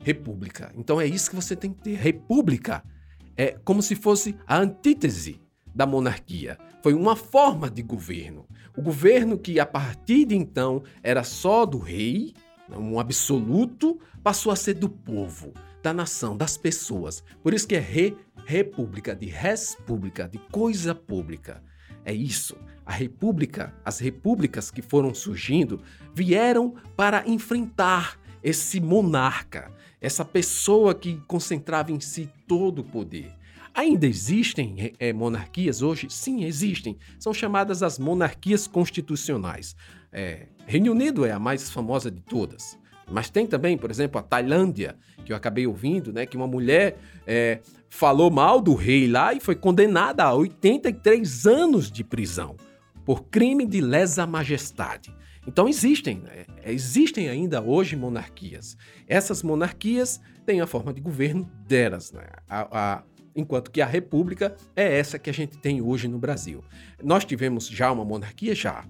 República. 0.00 0.72
Então 0.74 0.98
é 0.98 1.06
isso 1.06 1.28
que 1.28 1.36
você 1.36 1.54
tem 1.54 1.70
que 1.70 1.82
ter. 1.82 1.96
República 1.96 2.82
é 3.36 3.58
como 3.62 3.82
se 3.82 3.94
fosse 3.94 4.34
a 4.46 4.58
antítese 4.58 5.38
da 5.74 5.84
monarquia. 5.84 6.56
Foi 6.82 6.94
uma 6.94 7.14
forma 7.14 7.70
de 7.70 7.82
governo. 7.82 8.46
O 8.74 8.80
governo 8.80 9.36
que 9.36 9.60
a 9.60 9.66
partir 9.66 10.24
de 10.24 10.34
então 10.34 10.82
era 11.02 11.24
só 11.24 11.66
do 11.66 11.76
rei, 11.76 12.32
um 12.74 12.98
absoluto, 12.98 14.00
passou 14.22 14.50
a 14.50 14.56
ser 14.56 14.74
do 14.74 14.88
povo, 14.88 15.52
da 15.82 15.92
nação, 15.92 16.34
das 16.34 16.56
pessoas. 16.56 17.22
Por 17.42 17.52
isso 17.52 17.68
que 17.68 17.76
é 17.76 17.80
re, 17.80 18.16
república, 18.48 19.14
de 19.14 19.26
res 19.26 19.76
pública, 19.86 20.26
de 20.26 20.38
coisa 20.50 20.94
pública. 20.94 21.62
É 22.02 22.14
isso. 22.14 22.56
A 22.86 22.92
república, 22.92 23.74
as 23.84 23.98
repúblicas 23.98 24.70
que 24.70 24.80
foram 24.80 25.12
surgindo, 25.12 25.82
vieram 26.14 26.74
para 26.96 27.28
enfrentar 27.28 28.18
esse 28.42 28.80
monarca, 28.80 29.70
essa 30.00 30.24
pessoa 30.24 30.94
que 30.94 31.20
concentrava 31.26 31.92
em 31.92 32.00
si 32.00 32.30
todo 32.46 32.78
o 32.78 32.84
poder. 32.84 33.30
Ainda 33.74 34.06
existem 34.06 34.94
é, 34.98 35.12
monarquias 35.12 35.82
hoje? 35.82 36.08
Sim, 36.08 36.44
existem. 36.44 36.96
São 37.18 37.34
chamadas 37.34 37.82
as 37.82 37.98
monarquias 37.98 38.66
constitucionais. 38.66 39.76
É, 40.10 40.46
Reino 40.66 40.92
Unido 40.92 41.26
é 41.26 41.32
a 41.32 41.38
mais 41.38 41.70
famosa 41.70 42.10
de 42.10 42.22
todas. 42.22 42.78
Mas 43.10 43.30
tem 43.30 43.46
também, 43.46 43.76
por 43.76 43.90
exemplo, 43.90 44.18
a 44.18 44.22
Tailândia, 44.22 44.96
que 45.24 45.32
eu 45.32 45.36
acabei 45.36 45.66
ouvindo, 45.66 46.12
né? 46.12 46.26
Que 46.26 46.36
uma 46.36 46.46
mulher 46.46 46.98
é, 47.26 47.60
falou 47.88 48.30
mal 48.30 48.60
do 48.60 48.74
rei 48.74 49.08
lá 49.08 49.32
e 49.32 49.40
foi 49.40 49.54
condenada 49.54 50.24
a 50.24 50.34
83 50.34 51.46
anos 51.46 51.90
de 51.90 52.04
prisão 52.04 52.56
por 53.04 53.24
crime 53.24 53.66
de 53.66 53.80
lesa 53.80 54.26
majestade. 54.26 55.14
Então 55.46 55.66
existem, 55.66 56.18
né? 56.18 56.44
existem 56.62 57.30
ainda 57.30 57.62
hoje 57.62 57.96
monarquias. 57.96 58.76
Essas 59.06 59.42
monarquias 59.42 60.20
têm 60.44 60.60
a 60.60 60.66
forma 60.66 60.92
de 60.92 61.00
governo 61.00 61.50
delas, 61.66 62.12
né? 62.12 62.26
a, 62.46 62.68
a, 62.70 63.02
enquanto 63.34 63.70
que 63.70 63.80
a 63.80 63.86
república 63.86 64.54
é 64.76 64.98
essa 64.98 65.18
que 65.18 65.30
a 65.30 65.32
gente 65.32 65.56
tem 65.56 65.80
hoje 65.80 66.06
no 66.06 66.18
Brasil. 66.18 66.62
Nós 67.02 67.24
tivemos 67.24 67.66
já 67.66 67.90
uma 67.90 68.04
monarquia 68.04 68.54
já. 68.54 68.84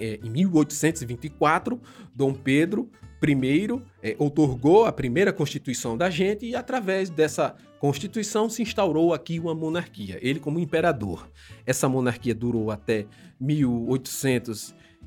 É, 0.00 0.18
em 0.20 0.30
1824, 0.30 1.80
Dom 2.12 2.34
Pedro 2.34 2.90
I 3.22 3.82
é, 4.02 4.16
otorgou 4.18 4.86
a 4.86 4.92
primeira 4.92 5.32
Constituição 5.32 5.96
da 5.96 6.08
gente 6.08 6.46
e, 6.46 6.54
através 6.54 7.10
dessa 7.10 7.54
Constituição, 7.78 8.48
se 8.48 8.62
instaurou 8.62 9.14
aqui 9.14 9.38
uma 9.38 9.54
monarquia, 9.54 10.18
ele 10.20 10.40
como 10.40 10.58
imperador. 10.58 11.30
Essa 11.66 11.88
monarquia 11.88 12.34
durou 12.34 12.70
até 12.70 13.06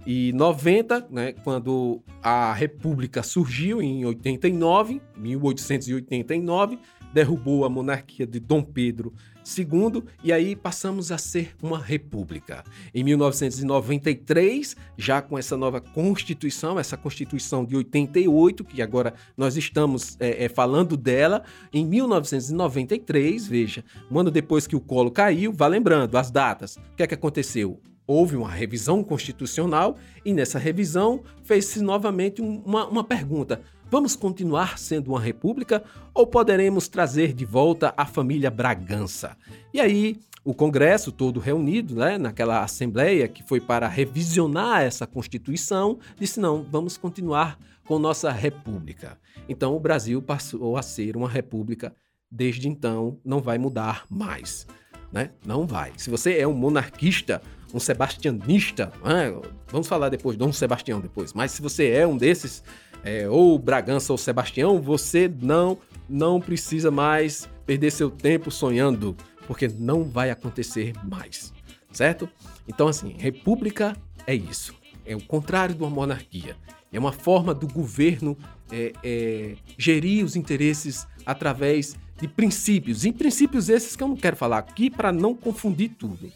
1890, 0.06 1.08
né, 1.10 1.34
quando 1.44 2.02
a 2.22 2.54
República 2.54 3.22
surgiu 3.24 3.82
em 3.82 4.06
89, 4.06 5.02
1889, 5.18 6.80
derrubou 7.14 7.66
a 7.66 7.70
monarquia 7.70 8.26
de 8.26 8.40
Dom 8.40 8.64
Pedro 8.64 9.14
II 9.46 10.04
e 10.24 10.32
aí 10.32 10.56
passamos 10.56 11.12
a 11.12 11.18
ser 11.18 11.56
uma 11.62 11.80
república. 11.80 12.64
Em 12.94 13.04
1993, 13.04 14.76
já 14.98 15.22
com 15.22 15.38
essa 15.38 15.58
nova 15.58 15.82
Constituição, 15.82 16.80
essa 16.80 16.96
Constituição 16.96 17.66
de 17.66 17.76
88, 17.76 18.64
que 18.64 18.82
agora 18.82 19.14
nós 19.36 19.58
estamos 19.58 20.16
é, 20.20 20.46
é, 20.46 20.50
falando 20.50 20.96
dela, 20.96 21.44
em 21.74 21.86
1993, 21.86 23.48
veja, 23.48 23.84
um 24.10 24.20
ano 24.20 24.32
depois 24.32 24.68
que 24.68 24.76
o 24.76 24.82
colo 24.82 25.12
caiu, 25.12 25.52
vá 25.52 25.68
lembrando 25.68 26.18
as 26.18 26.32
datas, 26.32 26.78
o 26.78 26.96
que 26.96 27.04
é 27.04 27.08
que 27.08 27.16
aconteceu? 27.16 27.80
Houve 28.12 28.36
uma 28.36 28.50
revisão 28.50 29.04
constitucional 29.04 29.98
e 30.26 30.34
nessa 30.34 30.60
revisão 30.60 31.24
fez-se 31.44 31.82
novamente 31.82 32.42
uma, 32.42 32.88
uma 32.88 33.04
pergunta: 33.04 33.62
Vamos 33.90 34.16
continuar 34.16 34.78
sendo 34.78 35.10
uma 35.12 35.20
república 35.20 35.84
ou 36.14 36.26
poderemos 36.26 36.88
trazer 36.88 37.34
de 37.34 37.44
volta 37.44 37.94
a 37.98 38.06
família 38.06 38.50
Bragança? 38.50 39.36
E 39.74 39.82
aí, 39.82 40.18
o 40.44 40.54
Congresso 40.54 41.12
todo 41.12 41.40
reunido, 41.40 41.96
né, 41.96 42.18
naquela 42.18 42.64
assembleia 42.64 43.28
que 43.28 43.44
foi 43.44 43.60
para 43.60 43.88
revisionar 43.88 44.82
essa 44.82 45.06
Constituição, 45.06 46.00
disse: 46.18 46.40
não, 46.40 46.64
vamos 46.64 46.98
continuar 46.98 47.60
com 47.86 48.00
nossa 48.00 48.32
república. 48.32 49.18
Então, 49.50 49.76
o 49.76 49.80
Brasil 49.80 50.22
passou 50.22 50.78
a 50.78 50.82
ser 50.82 51.18
uma 51.18 51.30
república. 51.30 51.94
Desde 52.32 52.70
então, 52.70 53.20
não 53.26 53.42
vai 53.42 53.58
mudar 53.58 54.06
mais. 54.10 54.66
Né? 55.12 55.32
Não 55.46 55.68
vai. 55.68 55.92
Se 55.98 56.10
você 56.10 56.38
é 56.38 56.48
um 56.48 56.54
monarquista, 56.54 57.42
um 57.74 57.80
sebastianista, 57.80 58.92
né? 59.04 59.34
vamos 59.68 59.88
falar 59.88 60.10
depois, 60.10 60.38
Dom 60.38 60.52
Sebastião 60.52 61.00
depois, 61.00 61.34
mas 61.34 61.52
se 61.52 61.62
você 61.62 61.90
é 61.90 62.06
um 62.06 62.18
desses, 62.18 62.64
é, 63.04 63.28
ou 63.30 63.58
Bragança 63.58 64.12
ou 64.12 64.18
Sebastião, 64.18 64.82
você 64.82 65.32
não 65.42 65.78
não 66.08 66.42
precisa 66.42 66.92
mais 66.92 67.48
perder 67.66 67.90
seu 67.92 68.10
tempo 68.10 68.52
sonhando, 68.52 69.16
porque 69.48 69.68
não 69.68 70.04
vai 70.04 70.30
acontecer 70.30 70.94
mais, 71.04 71.54
certo? 71.92 72.28
Então, 72.68 72.88
assim, 72.88 73.16
república 73.18 73.96
é 74.28 74.36
isso. 74.36 74.76
É 75.06 75.16
o 75.16 75.22
contrário 75.22 75.74
de 75.74 75.82
uma 75.82 75.90
monarquia. 75.90 76.56
É 76.92 77.00
uma 77.00 77.14
forma 77.14 77.54
do 77.54 77.68
governo 77.68 78.38
é, 78.70 78.92
é, 79.04 79.56
gerir 79.78 80.26
os 80.26 80.36
interesses 80.36 81.08
através 81.26 81.96
de 82.20 82.28
princípios. 82.28 83.06
E 83.06 83.12
princípios 83.12 83.70
esses 83.70 83.96
que 83.96 84.04
eu 84.04 84.08
não 84.10 84.18
quero 84.18 84.36
falar 84.36 84.58
aqui 84.58 84.90
para 84.90 85.12
não 85.12 85.34
confundir 85.34 85.92
tudo. 85.98 86.32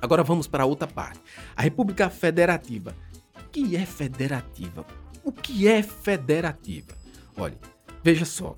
Agora 0.00 0.22
vamos 0.22 0.46
para 0.46 0.66
outra 0.66 0.86
parte. 0.86 1.20
A 1.54 1.62
República 1.62 2.10
Federativa. 2.10 2.94
O 3.34 3.48
que 3.50 3.76
é 3.76 3.86
federativa? 3.86 4.86
O 5.24 5.32
que 5.32 5.66
é 5.66 5.82
federativa? 5.82 6.94
Olha, 7.36 7.58
veja 8.02 8.24
só. 8.24 8.56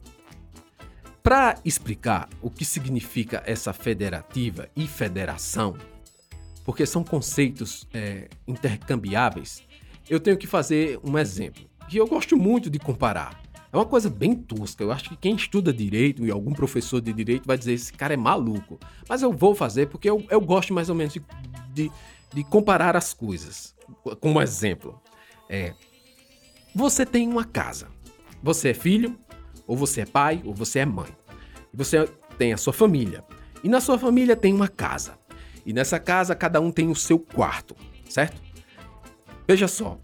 Para 1.23 1.59
explicar 1.64 2.28
o 2.40 2.50
que 2.50 2.64
significa 2.64 3.42
essa 3.47 3.73
federativa 3.73 4.68
e 4.75 4.87
federação, 4.87 5.76
porque 6.64 6.87
são 6.87 7.04
conceitos 7.04 7.87
é, 7.92 8.28
intercambiáveis, 8.47 9.62
eu 10.09 10.18
tenho 10.18 10.37
que 10.37 10.47
fazer 10.47 10.99
um 11.04 11.18
exemplo. 11.18 11.68
E 11.90 11.97
eu 11.97 12.07
gosto 12.07 12.37
muito 12.37 12.68
de 12.71 12.78
comparar. 12.78 13.40
É 13.73 13.77
uma 13.77 13.85
coisa 13.85 14.09
bem 14.09 14.35
tosca. 14.35 14.83
Eu 14.83 14.91
acho 14.91 15.11
que 15.11 15.17
quem 15.17 15.35
estuda 15.35 15.73
direito 15.73 16.25
e 16.25 16.31
algum 16.31 16.53
professor 16.53 17.01
de 17.01 17.13
direito 17.13 17.47
vai 17.47 17.59
dizer: 17.59 17.73
esse 17.73 17.93
cara 17.93 18.15
é 18.15 18.17
maluco. 18.17 18.79
Mas 19.09 19.23
eu 19.23 19.33
vou 19.33 19.55
fazer 19.55 19.89
porque 19.89 20.09
eu, 20.09 20.25
eu 20.31 20.41
gosto 20.41 20.73
mais 20.73 20.89
ou 20.89 20.95
menos 20.95 21.13
de, 21.13 21.23
de, 21.73 21.91
de 22.33 22.45
comparar 22.45 22.97
as 22.97 23.13
coisas. 23.13 23.75
Como 24.21 24.41
exemplo, 24.41 25.01
é, 25.49 25.75
você 26.75 27.05
tem 27.05 27.29
uma 27.29 27.45
casa. 27.45 27.89
Você 28.43 28.71
é 28.71 28.75
filho, 28.75 29.19
ou 29.67 29.77
você 29.77 30.03
é 30.03 30.07
pai, 30.07 30.41
ou 30.45 30.55
você 30.55 30.81
é 30.81 30.87
mãe. 30.87 31.11
E 31.73 31.77
você 31.77 32.07
tem 32.39 32.53
a 32.53 32.57
sua 32.57 32.73
família. 32.73 33.25
E 33.63 33.69
na 33.69 33.81
sua 33.81 33.99
família 33.99 34.37
tem 34.37 34.55
uma 34.55 34.69
casa. 34.69 35.19
E 35.67 35.73
nessa 35.73 35.99
casa 35.99 36.35
cada 36.35 36.61
um 36.61 36.71
tem 36.71 36.89
o 36.89 36.95
seu 36.95 37.19
quarto, 37.19 37.77
certo? 38.09 38.41
Veja 39.47 39.69
só. 39.69 39.99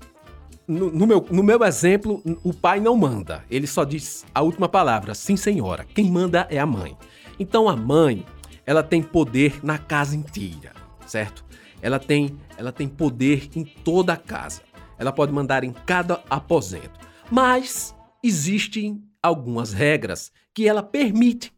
No, 0.66 1.06
meu, 1.06 1.26
no 1.30 1.42
meu 1.42 1.62
exemplo, 1.62 2.22
o 2.42 2.54
pai 2.54 2.80
não 2.80 2.96
manda. 2.96 3.44
Ele 3.50 3.66
só 3.66 3.84
diz 3.84 4.24
a 4.34 4.40
última 4.40 4.68
palavra, 4.68 5.14
sim, 5.14 5.36
senhora. 5.36 5.84
Quem 5.84 6.10
manda 6.10 6.46
é 6.50 6.58
a 6.58 6.66
mãe. 6.66 6.96
Então 7.38 7.68
a 7.68 7.76
mãe, 7.76 8.24
ela 8.64 8.82
tem 8.82 9.02
poder 9.02 9.60
na 9.62 9.76
casa 9.76 10.16
inteira, 10.16 10.72
certo? 11.06 11.44
Ela 11.82 11.98
tem, 11.98 12.38
ela 12.56 12.72
tem 12.72 12.88
poder 12.88 13.50
em 13.54 13.64
toda 13.64 14.14
a 14.14 14.16
casa 14.16 14.62
ela 14.98 15.12
pode 15.12 15.32
mandar 15.32 15.64
em 15.64 15.72
cada 15.72 16.22
aposento. 16.30 17.00
Mas 17.30 17.94
existem 18.22 19.02
algumas 19.22 19.72
regras 19.72 20.32
que 20.52 20.68
ela 20.68 20.82
permite 20.82 21.52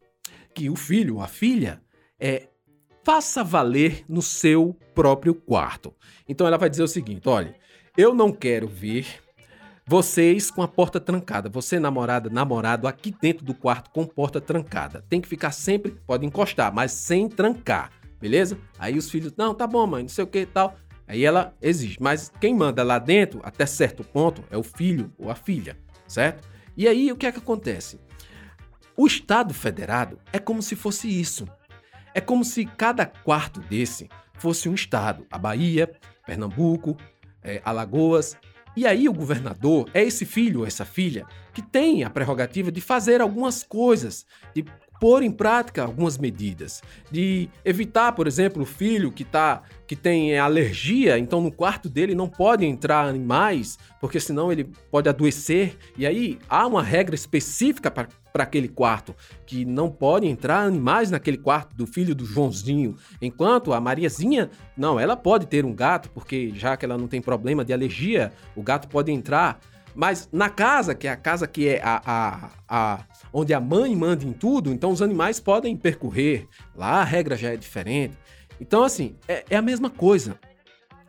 que 0.55 0.71
o 0.71 0.77
filho 0.77 1.17
ou 1.17 1.23
a 1.23 1.29
filha 1.29 1.83
é, 2.19 2.49
faça 3.05 3.45
valer 3.45 4.05
no 4.09 4.23
seu 4.23 4.77
próprio 4.95 5.35
quarto. 5.35 5.95
Então 6.29 6.47
ela 6.47 6.57
vai 6.57 6.71
dizer 6.71 6.83
o 6.83 6.89
seguinte: 6.89 7.29
olha, 7.29 7.55
eu 7.97 8.15
não 8.15 8.33
quero 8.33 8.69
ver 8.69 9.07
vocês 9.87 10.51
com 10.51 10.63
a 10.63 10.69
porta 10.69 11.01
trancada. 11.01 11.49
Você, 11.49 11.79
namorada, 11.79 12.29
namorado, 12.29 12.89
aqui 12.89 13.15
dentro 13.21 13.45
do 13.45 13.55
quarto 13.55 13.91
com 13.91 14.05
porta 14.05 14.41
trancada. 14.41 15.05
Tem 15.09 15.21
que 15.21 15.29
ficar 15.29 15.53
sempre, 15.53 15.93
pode 16.07 16.27
encostar, 16.27 16.75
mas 16.75 16.93
sem 16.93 17.29
trancar, 17.29 17.91
beleza? 18.21 18.59
Aí 18.79 18.99
os 18.99 19.11
filhos, 19.11 19.33
não, 19.37 19.55
tá 19.55 19.67
bom, 19.67 19.87
mãe, 19.87 20.03
não 20.03 20.09
sei 20.09 20.25
o 20.25 20.27
que 20.27 20.45
tal. 20.45 20.77
Aí 21.07 21.25
ela 21.25 21.55
existe. 21.63 22.03
Mas 22.03 22.33
quem 22.41 22.55
manda 22.55 22.83
lá 22.83 22.99
dentro, 22.99 23.41
até 23.45 23.65
certo 23.65 24.03
ponto, 24.03 24.43
é 24.51 24.57
o 24.59 24.63
filho 24.63 25.13
ou 25.17 25.31
a 25.31 25.37
filha, 25.37 25.79
certo? 26.07 26.47
E 26.77 26.89
aí 26.89 27.11
o 27.13 27.17
que 27.17 27.27
é 27.27 27.33
que 27.33 27.39
acontece? 27.39 28.01
O 28.97 29.07
Estado 29.07 29.55
federado 29.55 30.19
é 30.33 30.39
como 30.39 30.63
se 30.63 30.75
fosse 30.75 31.09
isso. 31.09 31.47
É 32.13 32.21
como 32.21 32.45
se 32.45 32.65
cada 32.65 33.07
quarto 33.07 33.61
desse 33.61 34.09
fosse 34.39 34.69
um 34.69 34.75
estado. 34.75 35.27
A 35.31 35.39
Bahia, 35.39 35.91
Pernambuco, 36.27 36.97
é, 37.47 37.63
Alagoas. 37.65 38.37
E 38.77 38.87
aí 38.87 39.09
o 39.09 39.13
governador 39.13 39.89
é 39.95 40.03
esse 40.03 40.27
filho 40.27 40.61
ou 40.61 40.67
essa 40.67 40.85
filha 40.85 41.25
que 41.55 41.63
tem 41.63 42.05
a 42.05 42.11
prerrogativa 42.11 42.71
de 42.71 42.83
fazer 42.83 43.23
algumas 43.23 43.63
coisas, 43.63 44.27
de 44.55 44.63
pôr 45.01 45.23
em 45.23 45.31
prática 45.31 45.83
algumas 45.83 46.19
medidas, 46.19 46.83
de 47.11 47.49
evitar, 47.65 48.13
por 48.13 48.27
exemplo, 48.27 48.63
o 48.63 48.67
filho 48.67 49.13
que 49.13 49.25
tá 49.25 49.63
que 49.87 49.95
tem 49.95 50.37
alergia, 50.39 51.19
então 51.19 51.41
no 51.41 51.53
quarto 51.53 51.89
dele 51.89 52.15
não 52.15 52.29
pode 52.29 52.67
entrar 52.67 53.07
animais, 53.07 53.79
porque 54.01 54.19
senão 54.19 54.51
ele 54.51 54.65
pode 54.91 55.09
adoecer. 55.09 55.77
E 55.97 56.07
aí 56.07 56.39
há 56.49 56.67
uma 56.67 56.83
regra 56.83 57.15
específica 57.15 57.91
para 57.91 58.09
aquele 58.45 58.69
quarto, 58.69 59.15
que 59.45 59.65
não 59.65 59.91
pode 59.91 60.27
entrar 60.27 60.61
animais 60.61 61.11
naquele 61.11 61.39
quarto 61.39 61.75
do 61.75 61.87
filho 61.87 62.15
do 62.15 62.25
Joãozinho. 62.25 62.97
Enquanto 63.21 63.73
a 63.73 63.81
Mariazinha, 63.81 64.51
não, 64.77 64.99
ela 64.99 65.17
pode 65.17 65.47
ter 65.47 65.65
um 65.65 65.75
gato, 65.75 66.11
porque 66.11 66.53
já 66.55 66.77
que 66.77 66.85
ela 66.85 66.99
não 66.99 67.09
tem 67.09 67.21
problema 67.21 67.65
de 67.65 67.73
alergia, 67.73 68.33
o 68.55 68.63
gato 68.63 68.89
pode 68.89 69.13
entrar 69.13 69.61
Mas 69.97 70.29
na 70.31 70.51
casa, 70.51 70.95
que 70.95 71.09
é 71.09 71.11
a 71.11 71.17
casa 71.17 71.47
que 71.47 71.69
é 71.69 71.81
a, 71.83 72.03
a, 72.05 72.51
a 72.69 73.05
onde 73.33 73.55
a 73.55 73.61
mãe 73.61 73.97
manda 73.97 74.27
em 74.27 74.33
tudo, 74.33 74.71
então 74.71 74.91
os 74.91 75.01
animais 75.01 75.41
podem 75.41 75.75
percorrer. 75.75 76.47
Lá 76.75 77.01
a 77.01 77.05
regra 77.05 77.35
já 77.35 77.55
é 77.55 77.57
diferente. 77.57 78.15
Então, 78.61 78.85
assim, 78.85 79.17
é, 79.27 79.45
é 79.49 79.57
a 79.57 79.63
mesma 79.63 79.89
coisa. 79.89 80.39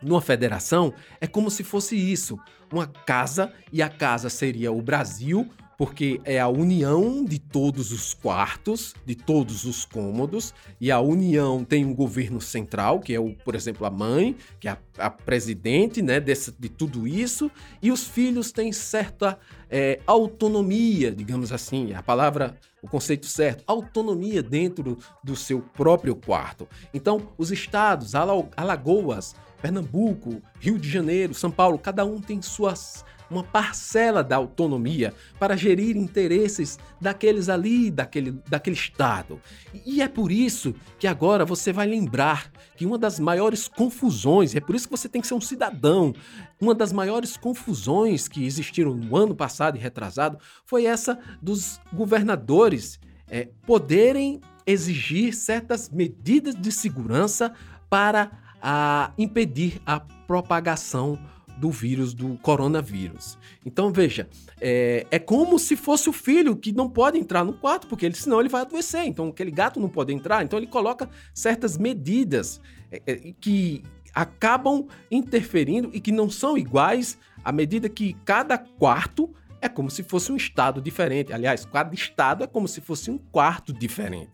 Numa 0.00 0.22
federação, 0.22 0.94
é 1.20 1.26
como 1.26 1.50
se 1.50 1.62
fosse 1.62 1.96
isso: 1.96 2.38
uma 2.72 2.86
casa, 2.86 3.52
e 3.70 3.82
a 3.82 3.88
casa 3.88 4.30
seria 4.30 4.72
o 4.72 4.80
Brasil, 4.80 5.50
porque 5.78 6.20
é 6.24 6.40
a 6.40 6.48
união 6.48 7.24
de 7.24 7.38
todos 7.38 7.92
os 7.92 8.12
quartos, 8.12 8.94
de 9.06 9.14
todos 9.14 9.64
os 9.64 9.84
cômodos, 9.84 10.52
e 10.80 10.90
a 10.90 10.98
união 10.98 11.64
tem 11.64 11.84
um 11.84 11.94
governo 11.94 12.40
central, 12.40 12.98
que 12.98 13.14
é, 13.14 13.20
o, 13.20 13.32
por 13.44 13.54
exemplo, 13.54 13.86
a 13.86 13.90
mãe, 13.90 14.36
que 14.58 14.66
é 14.66 14.72
a, 14.72 14.78
a 14.98 15.08
presidente 15.08 16.02
né, 16.02 16.18
desse, 16.18 16.52
de 16.58 16.68
tudo 16.68 17.06
isso, 17.06 17.48
e 17.80 17.92
os 17.92 18.08
filhos 18.08 18.50
têm 18.50 18.72
certa 18.72 19.38
é, 19.70 20.00
autonomia, 20.04 21.12
digamos 21.12 21.52
assim, 21.52 21.94
a 21.94 22.02
palavra, 22.02 22.56
o 22.82 22.88
conceito 22.88 23.26
certo, 23.26 23.62
autonomia 23.64 24.42
dentro 24.42 24.98
do 25.22 25.36
seu 25.36 25.60
próprio 25.60 26.16
quarto. 26.16 26.66
Então, 26.92 27.28
os 27.38 27.52
estados, 27.52 28.16
Alagoas, 28.16 29.36
Pernambuco, 29.62 30.42
Rio 30.58 30.76
de 30.76 30.90
Janeiro, 30.90 31.34
São 31.34 31.52
Paulo, 31.52 31.78
cada 31.78 32.04
um 32.04 32.20
tem 32.20 32.42
suas 32.42 33.04
uma 33.30 33.42
parcela 33.42 34.22
da 34.22 34.36
autonomia 34.36 35.12
para 35.38 35.56
gerir 35.56 35.96
interesses 35.96 36.78
daqueles 37.00 37.48
ali, 37.48 37.90
daquele, 37.90 38.32
daquele 38.48 38.76
Estado. 38.76 39.40
E 39.84 40.00
é 40.00 40.08
por 40.08 40.32
isso 40.32 40.74
que 40.98 41.06
agora 41.06 41.44
você 41.44 41.72
vai 41.72 41.86
lembrar 41.86 42.50
que 42.76 42.86
uma 42.86 42.98
das 42.98 43.18
maiores 43.20 43.68
confusões, 43.68 44.54
é 44.54 44.60
por 44.60 44.74
isso 44.74 44.86
que 44.88 44.96
você 44.96 45.08
tem 45.08 45.20
que 45.20 45.26
ser 45.26 45.34
um 45.34 45.40
cidadão, 45.40 46.14
uma 46.60 46.74
das 46.74 46.92
maiores 46.92 47.36
confusões 47.36 48.28
que 48.28 48.44
existiram 48.44 48.94
no 48.94 49.16
ano 49.16 49.34
passado 49.34 49.76
e 49.76 49.80
retrasado 49.80 50.38
foi 50.64 50.86
essa 50.86 51.18
dos 51.40 51.80
governadores 51.92 52.98
é, 53.28 53.48
poderem 53.66 54.40
exigir 54.66 55.34
certas 55.34 55.88
medidas 55.88 56.54
de 56.54 56.70
segurança 56.70 57.52
para 57.88 58.30
a, 58.60 59.12
impedir 59.16 59.80
a 59.86 60.00
propagação 60.00 61.18
do 61.58 61.70
vírus, 61.70 62.14
do 62.14 62.38
coronavírus. 62.38 63.36
Então, 63.66 63.92
veja, 63.92 64.28
é, 64.60 65.06
é, 65.10 65.18
como 65.18 65.58
se 65.58 65.76
fosse 65.76 66.08
o 66.08 66.12
filho 66.12 66.56
que 66.56 66.72
não 66.72 66.88
pode 66.88 67.18
entrar 67.18 67.44
no 67.44 67.52
quarto, 67.52 67.86
porque 67.88 68.06
ele, 68.06 68.14
senão 68.14 68.40
ele 68.40 68.48
vai 68.48 68.62
adoecer. 68.62 69.04
Então, 69.04 69.28
aquele 69.28 69.50
gato 69.50 69.80
não 69.80 69.88
pode 69.88 70.12
entrar. 70.12 70.44
Então, 70.44 70.58
ele 70.58 70.68
coloca 70.68 71.10
certas 71.34 71.76
medidas 71.76 72.60
é, 72.90 73.02
é, 73.06 73.34
que 73.40 73.82
acabam 74.14 74.86
interferindo 75.10 75.90
e 75.92 76.00
que 76.00 76.12
não 76.12 76.30
são 76.30 76.56
iguais 76.56 77.18
à 77.44 77.52
medida 77.52 77.88
que 77.88 78.14
cada 78.24 78.56
quarto 78.56 79.32
é 79.60 79.68
como 79.68 79.90
se 79.90 80.04
fosse 80.04 80.30
um 80.30 80.36
estado 80.36 80.80
diferente. 80.80 81.32
Aliás, 81.32 81.64
cada 81.64 81.94
estado 81.94 82.44
é 82.44 82.46
como 82.46 82.68
se 82.68 82.80
fosse 82.80 83.10
um 83.10 83.18
quarto 83.18 83.72
diferente. 83.72 84.30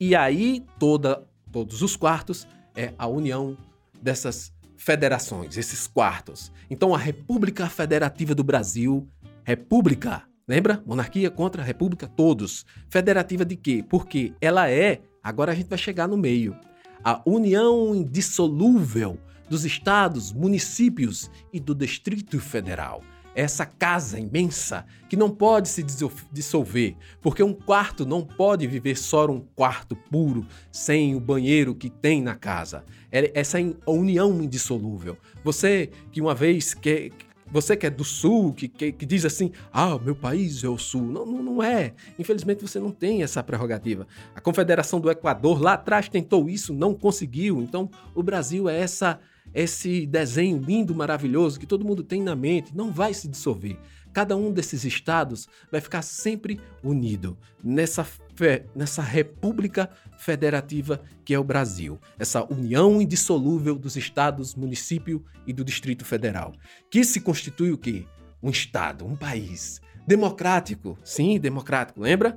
E 0.00 0.16
aí, 0.16 0.64
toda, 0.78 1.24
todos 1.52 1.82
os 1.82 1.94
quartos 1.94 2.46
é 2.74 2.92
a 2.98 3.06
união 3.06 3.56
dessas 4.02 4.52
federações, 4.80 5.58
esses 5.58 5.86
quartos. 5.86 6.50
Então 6.70 6.94
a 6.94 6.98
República 6.98 7.68
Federativa 7.68 8.34
do 8.34 8.42
Brasil, 8.42 9.06
República, 9.44 10.22
lembra? 10.48 10.82
Monarquia 10.86 11.30
contra 11.30 11.62
República, 11.62 12.08
todos. 12.08 12.64
Federativa 12.88 13.44
de 13.44 13.56
quê? 13.56 13.84
Porque 13.86 14.32
ela 14.40 14.70
é, 14.70 15.02
agora 15.22 15.52
a 15.52 15.54
gente 15.54 15.68
vai 15.68 15.78
chegar 15.78 16.08
no 16.08 16.16
meio, 16.16 16.56
a 17.04 17.20
união 17.26 17.94
indissolúvel 17.94 19.18
dos 19.50 19.66
estados, 19.66 20.32
municípios 20.32 21.30
e 21.52 21.60
do 21.60 21.74
Distrito 21.74 22.40
Federal 22.40 23.02
essa 23.34 23.64
casa 23.64 24.18
imensa 24.18 24.84
que 25.08 25.16
não 25.16 25.30
pode 25.30 25.68
se 25.68 25.84
dissolver, 26.32 26.96
porque 27.20 27.42
um 27.42 27.52
quarto 27.52 28.04
não 28.06 28.22
pode 28.22 28.66
viver 28.66 28.96
só 28.96 29.26
um 29.26 29.40
quarto 29.40 29.96
puro, 29.96 30.46
sem 30.70 31.14
o 31.14 31.20
banheiro 31.20 31.74
que 31.74 31.90
tem 31.90 32.22
na 32.22 32.34
casa. 32.34 32.84
É 33.10 33.30
essa 33.34 33.58
união 33.86 34.40
indissolúvel. 34.42 35.16
Você 35.44 35.90
que 36.12 36.20
uma 36.20 36.34
vez 36.34 36.74
quer. 36.74 37.10
Você 37.52 37.76
que 37.76 37.84
é 37.84 37.90
do 37.90 38.04
sul, 38.04 38.52
que, 38.52 38.68
que, 38.68 38.92
que, 38.92 39.04
diz 39.04 39.24
assim, 39.24 39.50
ah, 39.72 39.98
meu 39.98 40.14
país 40.14 40.62
é 40.62 40.68
o 40.68 40.78
sul. 40.78 41.02
Não, 41.02 41.26
não, 41.26 41.42
não 41.42 41.60
é. 41.60 41.94
Infelizmente 42.16 42.62
você 42.62 42.78
não 42.78 42.92
tem 42.92 43.24
essa 43.24 43.42
prerrogativa. 43.42 44.06
A 44.36 44.40
Confederação 44.40 45.00
do 45.00 45.10
Equador 45.10 45.60
lá 45.60 45.72
atrás 45.72 46.08
tentou 46.08 46.48
isso, 46.48 46.72
não 46.72 46.94
conseguiu. 46.94 47.60
Então 47.60 47.90
o 48.14 48.22
Brasil 48.22 48.68
é 48.68 48.78
essa 48.78 49.18
esse 49.54 50.06
desenho 50.06 50.58
lindo, 50.58 50.94
maravilhoso 50.94 51.58
que 51.58 51.66
todo 51.66 51.84
mundo 51.84 52.02
tem 52.02 52.22
na 52.22 52.36
mente, 52.36 52.76
não 52.76 52.92
vai 52.92 53.12
se 53.14 53.28
dissolver. 53.28 53.78
Cada 54.12 54.36
um 54.36 54.52
desses 54.52 54.84
estados 54.84 55.48
vai 55.70 55.80
ficar 55.80 56.02
sempre 56.02 56.60
unido 56.82 57.38
nessa, 57.62 58.02
fe... 58.02 58.64
nessa 58.74 59.02
república 59.02 59.88
federativa 60.18 61.00
que 61.24 61.32
é 61.32 61.38
o 61.38 61.44
Brasil, 61.44 61.98
essa 62.18 62.44
união 62.52 63.00
indissolúvel 63.00 63.76
dos 63.76 63.96
estados, 63.96 64.54
município 64.54 65.24
e 65.46 65.52
do 65.52 65.64
Distrito 65.64 66.04
Federal, 66.04 66.52
que 66.90 67.04
se 67.04 67.20
constitui 67.20 67.72
o 67.72 67.78
quê? 67.78 68.04
Um 68.42 68.50
estado, 68.50 69.06
um 69.06 69.14
país 69.14 69.80
democrático, 70.06 70.98
sim, 71.04 71.38
democrático, 71.38 72.00
lembra? 72.00 72.36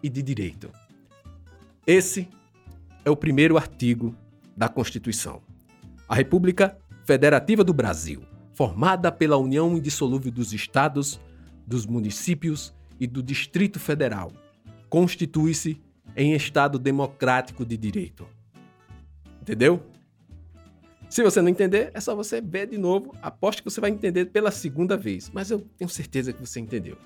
E 0.00 0.08
de 0.08 0.22
direito. 0.22 0.70
Esse 1.84 2.28
é 3.04 3.10
o 3.10 3.16
primeiro 3.16 3.56
artigo 3.56 4.14
da 4.56 4.68
Constituição. 4.68 5.47
A 6.08 6.14
República 6.14 6.78
Federativa 7.04 7.62
do 7.62 7.74
Brasil, 7.74 8.22
formada 8.54 9.12
pela 9.12 9.36
união 9.36 9.76
indissolúvel 9.76 10.32
dos 10.32 10.54
estados, 10.54 11.20
dos 11.66 11.84
municípios 11.84 12.74
e 12.98 13.06
do 13.06 13.22
Distrito 13.22 13.78
Federal, 13.78 14.32
constitui-se 14.88 15.78
em 16.16 16.32
Estado 16.32 16.78
democrático 16.78 17.64
de 17.64 17.76
direito. 17.76 18.26
Entendeu? 19.42 19.82
Se 21.10 21.22
você 21.22 21.42
não 21.42 21.48
entender, 21.50 21.90
é 21.92 22.00
só 22.00 22.14
você 22.14 22.40
ver 22.40 22.68
de 22.68 22.78
novo. 22.78 23.14
Aposto 23.20 23.62
que 23.62 23.70
você 23.70 23.80
vai 23.80 23.90
entender 23.90 24.26
pela 24.26 24.50
segunda 24.50 24.96
vez, 24.96 25.30
mas 25.32 25.50
eu 25.50 25.60
tenho 25.76 25.90
certeza 25.90 26.32
que 26.32 26.40
você 26.40 26.58
entendeu. 26.58 26.96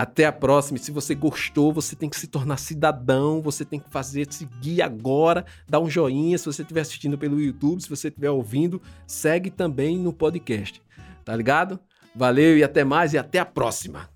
Até 0.00 0.24
a 0.24 0.32
próxima. 0.32 0.78
E 0.78 0.80
se 0.80 0.90
você 0.90 1.14
gostou, 1.14 1.74
você 1.74 1.94
tem 1.94 2.08
que 2.08 2.18
se 2.18 2.26
tornar 2.26 2.56
cidadão, 2.56 3.42
você 3.42 3.66
tem 3.66 3.78
que 3.78 3.90
fazer, 3.90 4.26
seguir 4.32 4.80
agora, 4.80 5.44
dar 5.68 5.78
um 5.78 5.90
joinha 5.90 6.38
se 6.38 6.46
você 6.46 6.62
estiver 6.62 6.80
assistindo 6.80 7.18
pelo 7.18 7.38
YouTube, 7.38 7.82
se 7.82 7.90
você 7.90 8.08
estiver 8.08 8.30
ouvindo, 8.30 8.80
segue 9.06 9.50
também 9.50 9.98
no 9.98 10.10
podcast. 10.10 10.80
Tá 11.22 11.36
ligado? 11.36 11.78
Valeu 12.16 12.56
e 12.56 12.64
até 12.64 12.82
mais 12.82 13.12
e 13.12 13.18
até 13.18 13.40
a 13.40 13.44
próxima. 13.44 14.08